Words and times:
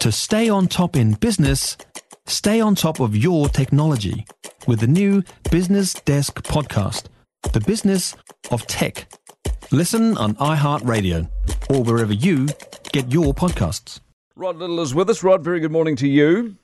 To 0.00 0.10
stay 0.10 0.48
on 0.48 0.66
top 0.66 0.96
in 0.96 1.12
business, 1.12 1.76
stay 2.24 2.58
on 2.58 2.74
top 2.74 3.00
of 3.00 3.14
your 3.14 3.50
technology 3.50 4.24
with 4.66 4.80
the 4.80 4.86
new 4.86 5.22
Business 5.50 5.92
Desk 5.92 6.42
podcast, 6.42 7.08
The 7.52 7.60
Business 7.60 8.16
of 8.50 8.66
Tech. 8.66 9.12
Listen 9.70 10.16
on 10.16 10.36
iHeartRadio 10.36 11.28
or 11.68 11.82
wherever 11.82 12.14
you 12.14 12.48
get 12.92 13.12
your 13.12 13.34
podcasts. 13.34 14.00
Rod 14.36 14.56
Liddle 14.56 14.80
is 14.80 14.94
with 14.94 15.10
us. 15.10 15.22
Rod, 15.22 15.44
very 15.44 15.60
good 15.60 15.70
morning 15.70 15.96
to 15.96 16.08
you. 16.08 16.56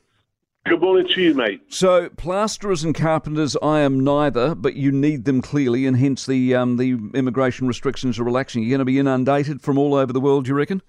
Good 0.67 0.81
morning 0.81 1.07
to 1.09 1.21
you, 1.21 1.35
mate. 1.35 1.61
So, 1.69 2.09
plasterers 2.09 2.85
and 2.85 2.95
carpenters, 2.95 3.55
I 3.63 3.81
am 3.81 4.03
neither, 4.03 4.55
but 4.55 4.77
you 4.77 4.91
need 4.91 5.27
them 5.27 5.43
clearly, 5.43 5.85
and 5.85 5.99
hence 5.99 6.25
the 6.25 6.55
um, 6.55 6.79
the 6.79 6.93
immigration 7.13 7.69
restrictions 7.69 8.19
are 8.19 8.25
relaxing. 8.25 8.63
You're 8.63 8.71
going 8.71 8.79
to 8.79 8.87
be 8.87 8.99
inundated 8.99 9.61
from 9.61 9.77
all 9.77 9.95
over 9.95 10.13
the 10.13 10.21
world, 10.21 10.47
do 10.47 10.53
you 10.53 10.55
reckon? 10.55 10.81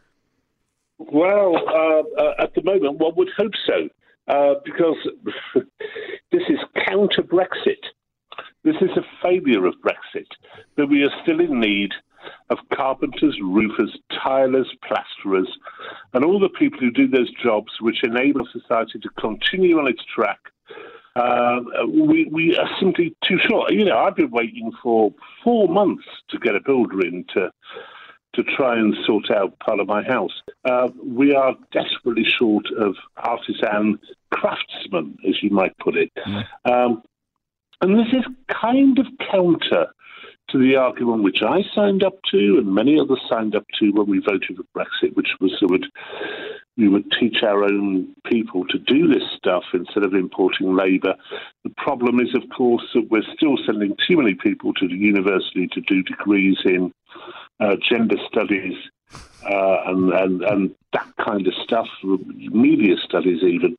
Well, 1.12 1.56
uh, 1.56 2.22
uh, 2.22 2.34
at 2.40 2.54
the 2.54 2.64
moment, 2.64 3.00
one 3.00 3.16
would 3.16 3.30
hope 3.38 3.54
so, 3.66 3.88
uh, 4.28 4.56
because 4.66 4.98
this 6.32 6.44
is 6.50 6.60
counter 6.88 7.24
Brexit. 7.24 7.84
This 8.64 8.76
is 8.82 8.90
a 8.98 9.06
failure 9.22 9.66
of 9.66 9.76
Brexit, 9.76 10.28
that 10.76 10.88
we 10.88 11.04
are 11.04 11.22
still 11.24 11.40
in 11.40 11.60
need 11.60 11.92
of 12.50 12.58
carpenters, 12.74 13.38
roofers, 13.42 13.98
tilers, 14.12 14.70
plasterers, 14.86 15.48
and 16.14 16.26
all 16.26 16.40
the 16.40 16.50
people 16.50 16.80
who 16.80 16.92
do 16.92 17.08
those 17.08 17.32
jobs 17.42 17.72
which 17.80 18.04
enable 18.04 18.46
society 18.52 19.00
to 19.00 19.10
continue 19.18 19.80
on 19.80 19.88
its 19.88 20.04
track. 20.14 20.40
Uh, 21.16 21.60
we, 21.88 22.26
we 22.32 22.56
are 22.58 22.70
simply 22.80 23.16
too 23.24 23.40
short. 23.48 23.72
You 23.72 23.86
know, 23.86 23.98
I've 23.98 24.16
been 24.16 24.30
waiting 24.30 24.72
for 24.84 25.14
four 25.44 25.68
months 25.68 26.04
to 26.30 26.38
get 26.38 26.56
a 26.56 26.60
builder 26.60 27.02
in 27.02 27.26
to 27.34 27.52
to 28.38 28.44
try 28.44 28.78
and 28.78 28.96
sort 29.06 29.30
out 29.32 29.58
part 29.60 29.80
of 29.80 29.88
my 29.88 30.04
house. 30.04 30.42
Uh, 30.64 30.88
we 31.04 31.34
are 31.34 31.56
desperately 31.72 32.24
short 32.24 32.66
of 32.80 32.96
artisan 33.18 34.00
craftsmen, 34.32 35.18
as 35.28 35.42
you 35.42 35.50
might 35.50 35.78
put 35.80 35.96
it. 35.98 36.12
Mm. 36.26 36.46
Um, 36.66 37.04
and 37.82 38.00
this 38.00 38.14
is 38.14 38.26
kind 38.50 38.98
of 39.00 39.06
counter 39.32 39.88
to 40.50 40.58
the 40.58 40.76
argument 40.76 41.24
which 41.24 41.42
I 41.42 41.64
signed 41.76 42.04
up 42.04 42.18
to 42.32 42.58
and 42.58 42.74
many 42.74 43.00
others 43.00 43.20
signed 43.30 43.56
up 43.56 43.66
to 43.80 43.92
when 43.92 44.08
we 44.08 44.20
voted 44.20 44.56
for 44.56 44.64
Brexit, 44.76 45.16
which 45.16 45.30
was 45.42 45.52
that 45.60 45.70
would, 45.70 45.86
we 46.78 46.88
would 46.88 47.12
teach 47.20 47.44
our 47.44 47.64
own 47.66 48.16
people 48.26 48.66
to 48.68 48.80
do 48.80 49.08
this 49.08 49.24
stuff 49.36 49.64
instead 49.74 50.06
of 50.06 50.14
importing 50.14 50.76
labour. 50.76 51.16
The 51.64 51.74
problem 51.76 52.20
is, 52.20 52.34
of 52.34 52.44
course, 52.56 52.84
that 52.94 53.10
we're 53.12 53.24
still 53.36 53.58
sending 53.66 53.96
too 54.08 54.18
many 54.18 54.36
people 54.36 54.74
to 54.76 54.88
the 54.88 54.96
university 54.96 55.68
to 55.68 55.82
do 55.82 56.02
degrees 56.04 56.58
in 56.64 56.94
uh, 57.60 57.76
gender 57.90 58.18
studies 58.30 58.76
uh, 59.50 59.78
and, 59.86 60.12
and, 60.12 60.42
and 60.42 60.76
that 60.92 61.08
kind 61.24 61.48
of 61.48 61.54
stuff, 61.64 61.88
media 62.04 62.96
studies 63.04 63.42
even, 63.44 63.78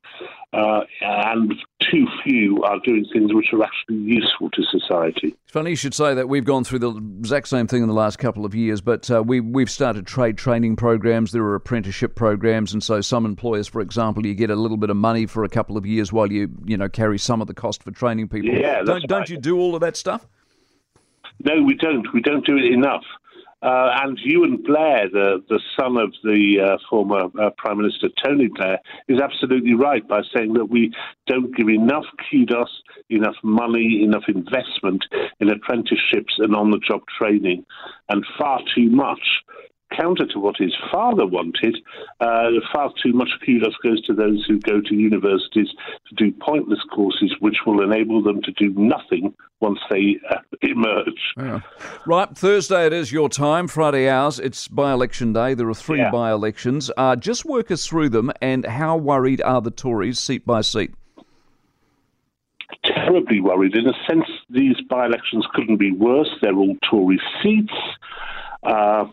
uh, 0.52 0.80
and 1.02 1.52
too 1.90 2.06
few 2.24 2.62
are 2.62 2.78
doing 2.84 3.04
things 3.12 3.34
which 3.34 3.52
are 3.52 3.62
actually 3.62 3.96
useful 3.96 4.48
to 4.50 4.62
society. 4.62 5.36
It's 5.44 5.52
funny 5.52 5.70
you 5.70 5.76
should 5.76 5.94
say 5.94 6.14
that. 6.14 6.28
We've 6.28 6.44
gone 6.44 6.64
through 6.64 6.78
the 6.78 6.92
exact 7.18 7.48
same 7.48 7.66
thing 7.66 7.82
in 7.82 7.88
the 7.88 7.94
last 7.94 8.18
couple 8.18 8.46
of 8.46 8.54
years, 8.54 8.80
but 8.80 9.10
uh, 9.10 9.22
we, 9.22 9.40
we've 9.40 9.70
started 9.70 10.06
trade 10.06 10.38
training 10.38 10.76
programs. 10.76 11.32
There 11.32 11.42
are 11.42 11.54
apprenticeship 11.54 12.14
programs, 12.14 12.72
and 12.72 12.82
so 12.82 13.00
some 13.02 13.26
employers, 13.26 13.68
for 13.68 13.80
example, 13.82 14.24
you 14.24 14.34
get 14.34 14.50
a 14.50 14.56
little 14.56 14.78
bit 14.78 14.90
of 14.90 14.96
money 14.96 15.26
for 15.26 15.44
a 15.44 15.48
couple 15.48 15.76
of 15.76 15.84
years 15.84 16.12
while 16.12 16.32
you 16.32 16.50
you 16.64 16.76
know 16.78 16.88
carry 16.88 17.18
some 17.18 17.42
of 17.42 17.46
the 17.46 17.54
cost 17.54 17.82
for 17.82 17.90
training 17.90 18.28
people. 18.28 18.48
Yeah, 18.50 18.82
don't 18.82 19.06
don't 19.06 19.28
you 19.28 19.36
do 19.36 19.58
all 19.58 19.74
of 19.74 19.80
that 19.82 19.96
stuff? 19.96 20.26
No, 21.44 21.62
we 21.62 21.74
don't. 21.74 22.12
We 22.14 22.20
don't 22.22 22.44
do 22.46 22.56
it 22.56 22.72
enough. 22.72 23.04
Uh, 23.60 23.90
and 24.02 24.18
Euan 24.18 24.64
Blair, 24.64 25.08
the, 25.10 25.42
the 25.48 25.60
son 25.78 25.96
of 25.96 26.12
the 26.22 26.58
uh, 26.64 26.78
former 26.88 27.24
uh, 27.40 27.50
Prime 27.56 27.78
Minister 27.78 28.08
Tony 28.24 28.48
Blair, 28.54 28.78
is 29.08 29.20
absolutely 29.20 29.74
right 29.74 30.06
by 30.06 30.20
saying 30.36 30.52
that 30.52 30.66
we 30.66 30.94
don't 31.26 31.54
give 31.56 31.68
enough 31.68 32.04
kudos, 32.30 32.82
enough 33.10 33.34
money, 33.42 34.02
enough 34.04 34.24
investment 34.28 35.04
in 35.40 35.50
apprenticeships 35.50 36.34
and 36.38 36.54
on 36.54 36.70
the 36.70 36.78
job 36.78 37.00
training, 37.18 37.64
and 38.08 38.24
far 38.38 38.60
too 38.76 38.90
much 38.90 39.42
counter 39.96 40.26
to 40.26 40.38
what 40.38 40.56
his 40.58 40.74
father 40.92 41.26
wanted, 41.26 41.76
uh, 42.20 42.50
far 42.72 42.92
too 43.02 43.12
much 43.12 43.30
kudos 43.44 43.74
goes 43.82 44.00
to 44.02 44.12
those 44.12 44.44
who 44.46 44.58
go 44.60 44.80
to 44.80 44.94
universities 44.94 45.68
to 46.08 46.14
do 46.14 46.32
pointless 46.40 46.80
courses 46.94 47.34
which 47.40 47.58
will 47.66 47.82
enable 47.82 48.22
them 48.22 48.40
to 48.42 48.52
do 48.52 48.72
nothing 48.76 49.34
once 49.60 49.78
they 49.90 50.16
uh, 50.30 50.36
emerge. 50.62 51.34
Yeah. 51.36 51.60
Right, 52.06 52.36
Thursday 52.36 52.86
it 52.86 52.92
is 52.92 53.10
your 53.10 53.28
time, 53.28 53.66
Friday 53.68 54.08
ours. 54.08 54.38
It's 54.38 54.68
by 54.68 54.92
election 54.92 55.32
day. 55.32 55.54
There 55.54 55.68
are 55.68 55.74
three 55.74 55.98
yeah. 55.98 56.10
by 56.10 56.30
elections. 56.30 56.90
Uh, 56.96 57.16
just 57.16 57.44
work 57.44 57.70
us 57.70 57.86
through 57.86 58.10
them 58.10 58.30
and 58.40 58.64
how 58.64 58.96
worried 58.96 59.42
are 59.42 59.60
the 59.60 59.70
Tories 59.70 60.18
seat 60.18 60.46
by 60.46 60.60
seat? 60.60 60.94
Terribly 62.84 63.40
worried. 63.40 63.74
In 63.74 63.88
a 63.88 63.94
sense, 64.08 64.26
these 64.48 64.76
by 64.88 65.06
elections 65.06 65.46
couldn't 65.54 65.78
be 65.78 65.90
worse. 65.90 66.28
They're 66.40 66.54
all 66.54 66.76
Tory 66.88 67.20
seats. 67.42 67.72
Uh, 68.62 69.06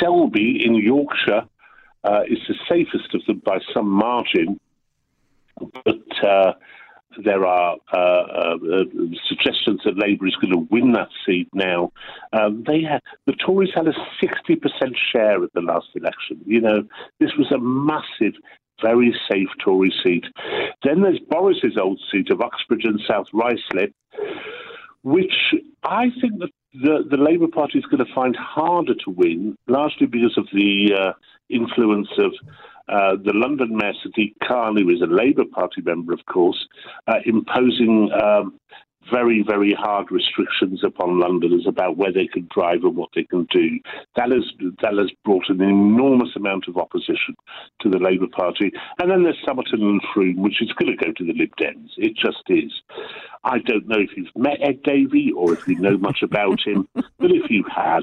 Selby 0.00 0.60
in 0.64 0.74
Yorkshire 0.74 1.48
uh, 2.04 2.22
is 2.28 2.38
the 2.48 2.54
safest 2.68 3.14
of 3.14 3.24
them 3.26 3.42
by 3.44 3.58
some 3.72 3.88
margin, 3.88 4.58
but 5.84 6.26
uh, 6.26 6.52
there 7.24 7.44
are 7.44 7.76
uh, 7.92 7.98
uh 7.98 8.56
suggestions 9.28 9.80
that 9.84 9.98
Labour 9.98 10.26
is 10.26 10.36
going 10.36 10.52
to 10.52 10.66
win 10.70 10.92
that 10.92 11.08
seat 11.26 11.48
now. 11.52 11.92
Um, 12.32 12.64
they 12.66 12.82
had, 12.82 13.00
the 13.26 13.34
Tories 13.34 13.70
had 13.74 13.86
a 13.86 13.92
60% 14.22 14.60
share 15.12 15.42
at 15.42 15.52
the 15.52 15.60
last 15.60 15.88
election. 15.94 16.40
You 16.46 16.60
know, 16.60 16.82
this 17.20 17.30
was 17.36 17.52
a 17.52 17.58
massive 17.58 18.34
very 18.82 19.14
safe 19.30 19.48
Tory 19.64 19.92
seat. 20.02 20.24
Then 20.82 21.02
there's 21.02 21.20
Boris's 21.30 21.76
old 21.80 22.00
seat 22.10 22.30
of 22.30 22.40
Uxbridge 22.40 22.84
and 22.84 23.00
South 23.08 23.26
Ruislip, 23.32 23.92
which 25.02 25.54
I 25.84 26.06
think 26.20 26.38
that 26.40 26.50
the, 26.74 27.04
the 27.10 27.16
Labour 27.16 27.48
Party 27.48 27.78
is 27.78 27.84
going 27.84 28.04
to 28.04 28.14
find 28.14 28.36
harder 28.36 28.94
to 28.94 29.10
win, 29.10 29.56
largely 29.66 30.06
because 30.06 30.36
of 30.36 30.46
the 30.52 30.92
uh, 30.94 31.12
influence 31.50 32.08
of 32.18 32.32
uh, 32.88 33.16
the 33.22 33.32
London 33.32 33.76
Mayor 33.76 33.92
Sadiq 34.04 34.34
Khan, 34.46 34.76
who 34.76 34.88
is 34.88 35.00
a 35.02 35.06
Labour 35.06 35.44
Party 35.44 35.82
member, 35.82 36.12
of 36.12 36.24
course, 36.26 36.66
uh, 37.06 37.18
imposing 37.24 38.10
um, 38.12 38.58
very, 39.10 39.42
very 39.46 39.72
hard 39.72 40.10
restrictions 40.10 40.82
upon 40.84 41.20
Londoners 41.20 41.66
about 41.66 41.96
where 41.96 42.12
they 42.12 42.26
can 42.26 42.48
drive 42.54 42.84
and 42.84 42.96
what 42.96 43.10
they 43.14 43.24
can 43.24 43.44
do. 43.50 43.78
That 44.16 44.30
has 44.30 44.44
that 44.82 44.94
has 44.98 45.10
brought 45.24 45.48
an 45.48 45.60
enormous 45.60 46.36
amount 46.36 46.68
of 46.68 46.76
opposition 46.76 47.34
to 47.80 47.88
the 47.88 47.98
Labour 47.98 48.28
Party. 48.28 48.72
And 48.98 49.10
then 49.10 49.22
there's 49.22 49.40
Somerton 49.44 49.82
and 49.82 50.02
Frome, 50.14 50.42
which 50.42 50.62
is 50.62 50.72
going 50.72 50.96
to 50.96 51.04
go 51.04 51.12
to 51.12 51.24
the 51.24 51.32
Lib 51.32 51.50
Dems. 51.60 51.90
It 51.96 52.16
just 52.16 52.42
is. 52.48 52.72
I 53.44 53.58
don't 53.58 53.88
know 53.88 53.98
if 53.98 54.10
you've 54.16 54.34
met 54.36 54.58
Ed 54.62 54.82
Davey 54.82 55.32
or 55.36 55.52
if 55.52 55.66
you 55.66 55.78
know 55.78 55.98
much 55.98 56.22
about 56.22 56.60
him, 56.64 56.88
but 56.94 57.30
if 57.30 57.50
you 57.50 57.64
had, 57.64 58.02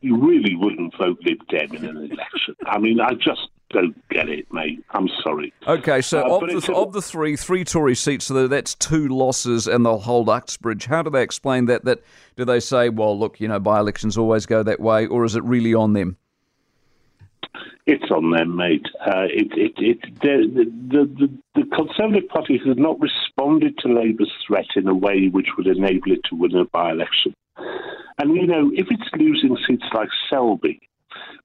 you 0.00 0.16
really 0.16 0.54
wouldn't 0.54 0.96
vote 0.96 1.18
Lib 1.24 1.38
Dem 1.48 1.74
in 1.74 1.84
an 1.84 1.96
election. 1.96 2.54
I 2.66 2.78
mean, 2.78 3.00
I 3.00 3.14
just 3.14 3.48
don't 3.70 4.08
get 4.08 4.28
it, 4.28 4.52
mate. 4.52 4.82
I'm 4.90 5.08
sorry. 5.22 5.52
Okay, 5.66 6.00
so 6.00 6.20
uh, 6.20 6.36
of, 6.36 6.62
the, 6.62 6.74
of 6.74 6.92
the 6.92 7.02
three, 7.02 7.36
three 7.36 7.64
Tory 7.64 7.94
seats, 7.94 8.26
so 8.26 8.48
that's 8.48 8.74
two 8.74 9.08
losses, 9.08 9.66
and 9.66 9.84
they'll 9.84 9.98
hold 9.98 10.28
Uxbridge. 10.28 10.86
How 10.86 11.02
do 11.02 11.10
they 11.10 11.22
explain 11.22 11.66
that? 11.66 11.84
That 11.84 12.02
do 12.36 12.44
they 12.44 12.60
say, 12.60 12.88
well, 12.88 13.18
look, 13.18 13.40
you 13.40 13.48
know, 13.48 13.60
by-elections 13.60 14.16
always 14.16 14.46
go 14.46 14.62
that 14.62 14.80
way, 14.80 15.06
or 15.06 15.24
is 15.24 15.36
it 15.36 15.44
really 15.44 15.74
on 15.74 15.92
them? 15.92 16.16
It's 17.86 18.10
on 18.10 18.30
them, 18.32 18.56
mate. 18.56 18.86
Uh, 19.00 19.24
it, 19.30 19.48
it, 19.56 19.72
it, 19.78 20.20
the, 20.20 20.66
the, 20.90 21.04
the, 21.06 21.38
the 21.54 21.74
Conservative 21.74 22.28
Party 22.28 22.60
has 22.64 22.76
not 22.76 23.00
responded 23.00 23.78
to 23.78 23.88
Labour's 23.88 24.32
threat 24.46 24.66
in 24.76 24.86
a 24.86 24.94
way 24.94 25.28
which 25.28 25.48
would 25.56 25.66
enable 25.66 26.12
it 26.12 26.20
to 26.28 26.36
win 26.36 26.54
a 26.54 26.66
by-election. 26.66 27.34
And, 28.18 28.34
you 28.36 28.46
know, 28.46 28.70
if 28.74 28.88
it's 28.90 29.10
losing 29.16 29.56
seats 29.66 29.86
like 29.94 30.10
Selby, 30.28 30.80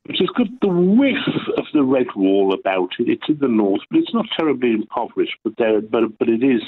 which 0.06 0.20
has 0.20 0.30
got 0.30 0.48
the 0.62 0.68
whiff 0.68 1.58
of 1.58 1.66
the 1.74 1.84
red 1.84 2.08
wall 2.16 2.54
about 2.54 2.92
it. 3.00 3.10
It's 3.10 3.30
in 3.30 3.40
the 3.40 3.48
north, 3.48 3.82
but 3.90 4.00
it's 4.00 4.14
not 4.14 4.26
terribly 4.38 4.72
impoverished. 4.72 5.38
But 5.44 5.54
there, 5.58 5.82
but 5.82 6.18
but 6.18 6.30
it 6.30 6.44
is, 6.44 6.62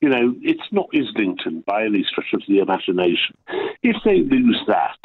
you 0.00 0.08
know, 0.08 0.34
it's 0.42 0.72
not 0.72 0.88
Islington 0.94 1.62
by 1.66 1.84
any 1.84 2.04
stretch 2.04 2.32
of 2.32 2.42
the 2.48 2.58
imagination. 2.58 3.36
If 3.82 3.96
they 4.04 4.20
lose 4.20 4.62
that, 4.68 4.98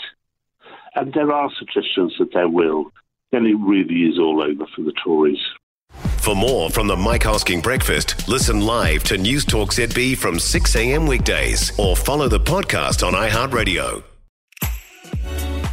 and 0.95 1.13
there 1.13 1.31
are 1.31 1.49
suggestions 1.57 2.15
that 2.19 2.33
they 2.33 2.45
will, 2.45 2.91
then 3.31 3.45
it 3.45 3.57
really 3.59 4.09
is 4.09 4.19
all 4.19 4.43
over 4.43 4.65
for 4.75 4.81
the 4.81 4.93
Tories. 5.03 5.39
For 6.19 6.35
more 6.35 6.69
from 6.69 6.87
the 6.87 6.95
Mike 6.95 7.23
Hosking 7.23 7.63
Breakfast, 7.63 8.27
listen 8.27 8.61
live 8.61 9.03
to 9.05 9.17
News 9.17 9.43
Talk 9.43 9.71
ZB 9.73 10.17
from 10.17 10.39
6 10.39 10.75
a.m. 10.75 11.07
weekdays 11.07 11.77
or 11.79 11.95
follow 11.95 12.27
the 12.27 12.39
podcast 12.39 13.05
on 13.05 13.13
iHeartRadio. 13.13 14.10